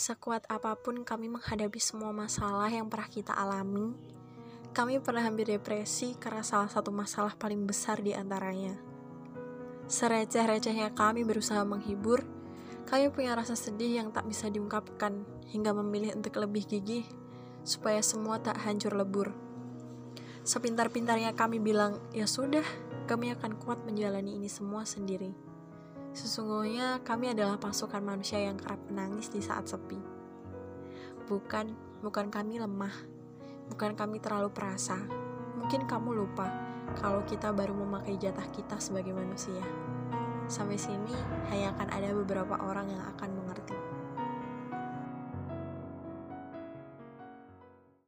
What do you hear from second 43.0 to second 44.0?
akan mengerti.